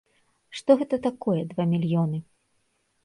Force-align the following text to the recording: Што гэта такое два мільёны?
Што 0.59 0.77
гэта 0.79 0.99
такое 1.07 1.37
два 1.53 1.63
мільёны? 1.75 2.17